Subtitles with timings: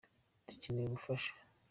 [0.47, 1.31] Dukeneye ubufasha.